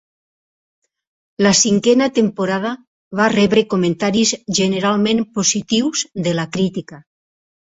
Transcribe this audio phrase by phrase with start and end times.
[1.45, 2.71] La cinquena temporada
[3.19, 7.01] va rebre comentaris generalment positius de la crítica.